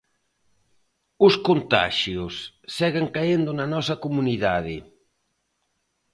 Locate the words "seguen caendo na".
2.77-3.65